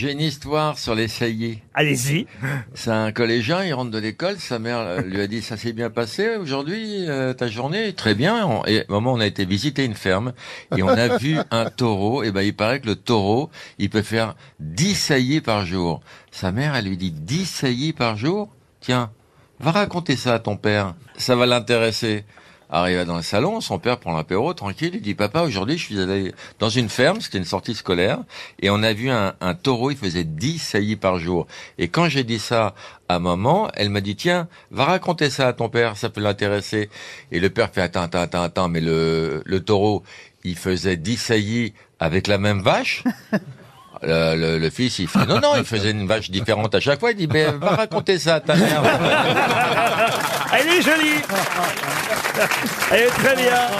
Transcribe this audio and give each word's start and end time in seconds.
j'ai 0.00 0.12
une 0.12 0.20
histoire 0.20 0.78
sur 0.78 0.94
les 0.94 1.08
saillies. 1.08 1.58
Allez-y. 1.74 2.26
C'est 2.72 2.90
un 2.90 3.12
collégien, 3.12 3.62
il 3.64 3.74
rentre 3.74 3.90
de 3.90 3.98
l'école, 3.98 4.38
sa 4.38 4.58
mère 4.58 5.02
lui 5.02 5.20
a 5.20 5.26
dit 5.26 5.42
ça 5.42 5.58
s'est 5.58 5.74
bien 5.74 5.90
passé 5.90 6.36
aujourd'hui 6.36 7.06
euh, 7.08 7.34
ta 7.34 7.48
journée? 7.48 7.92
Très 7.92 8.14
bien. 8.14 8.46
On- 8.46 8.64
Et 8.64 8.84
au 8.88 8.92
moment 8.94 9.12
où 9.12 9.16
on 9.16 9.20
a 9.20 9.26
été 9.26 9.44
visiter 9.44 9.84
une 9.84 9.94
ferme 9.94 10.32
et 10.74 10.82
on 10.82 10.88
a 10.88 11.18
vu 11.18 11.36
un 11.50 11.66
taureau. 11.66 12.22
Et 12.22 12.30
ben 12.32 12.40
il 12.40 12.56
paraît 12.56 12.80
que 12.80 12.86
le 12.86 12.96
taureau 12.96 13.50
il 13.78 13.90
peut 13.90 14.00
faire 14.02 14.36
10 14.60 14.94
saillies 14.94 15.40
par 15.42 15.66
jour. 15.66 16.00
Sa 16.30 16.50
mère 16.50 16.74
elle 16.76 16.86
lui 16.86 16.96
dit 16.96 17.10
10 17.12 17.44
saillies 17.44 17.92
par 17.92 18.16
jour? 18.16 18.48
Tiens, 18.80 19.10
va 19.58 19.72
raconter 19.72 20.16
ça 20.16 20.32
à 20.34 20.38
ton 20.38 20.56
père, 20.56 20.94
ça 21.18 21.36
va 21.36 21.44
l'intéresser. 21.44 22.24
Arrivé 22.72 23.04
dans 23.04 23.16
le 23.16 23.22
salon, 23.22 23.60
son 23.60 23.80
père 23.80 23.98
prend 23.98 24.16
l'apéro 24.16 24.54
tranquille, 24.54 24.92
il 24.94 25.00
dit 25.02 25.14
papa 25.16 25.42
aujourd'hui 25.42 25.76
je 25.76 25.84
suis 25.86 26.00
allé 26.00 26.32
dans 26.60 26.68
une 26.68 26.88
ferme, 26.88 27.20
c'était 27.20 27.38
une 27.38 27.44
sortie 27.44 27.74
scolaire, 27.74 28.18
et 28.62 28.70
on 28.70 28.82
a 28.84 28.92
vu 28.92 29.10
un, 29.10 29.34
un 29.40 29.54
taureau, 29.54 29.90
il 29.90 29.96
faisait 29.96 30.22
10 30.22 30.58
saillies 30.58 30.94
par 30.96 31.18
jour. 31.18 31.48
Et 31.78 31.88
quand 31.88 32.08
j'ai 32.08 32.22
dit 32.22 32.38
ça 32.38 32.74
à 33.08 33.18
maman, 33.18 33.68
elle 33.74 33.90
m'a 33.90 34.00
dit 34.00 34.14
tiens, 34.14 34.46
va 34.70 34.84
raconter 34.84 35.30
ça 35.30 35.48
à 35.48 35.52
ton 35.52 35.68
père, 35.68 35.96
ça 35.96 36.10
peut 36.10 36.20
l'intéresser. 36.20 36.90
Et 37.32 37.40
le 37.40 37.50
père 37.50 37.70
fait 37.72 37.82
attends, 37.82 38.02
attends, 38.02 38.20
attends, 38.22 38.42
attends, 38.42 38.68
mais 38.68 38.80
le, 38.80 39.42
le 39.44 39.60
taureau, 39.60 40.04
il 40.44 40.56
faisait 40.56 40.96
10 40.96 41.16
saillies 41.16 41.72
avec 41.98 42.28
la 42.28 42.38
même 42.38 42.60
vache? 42.62 43.02
Le, 44.02 44.34
le- 44.34 44.58
le 44.58 44.70
fils, 44.70 44.98
il 44.98 45.08
fait 45.08 45.26
non, 45.26 45.40
non, 45.40 45.56
il 45.58 45.64
faisait 45.64 45.90
une 45.90 46.06
vache 46.06 46.30
différente 46.30 46.74
à 46.74 46.80
chaque 46.80 47.00
fois. 47.00 47.10
Il 47.10 47.18
dit, 47.18 47.26
mais 47.30 47.50
va 47.50 47.76
raconter 47.76 48.18
ça 48.18 48.36
à 48.36 48.40
ta 48.40 48.54
mère. 48.56 48.82
Elle 50.60 50.68
est 50.68 50.82
jolie. 50.82 51.22
Elle 52.92 53.00
est 53.00 53.06
très 53.06 53.34
bien. 53.34 53.70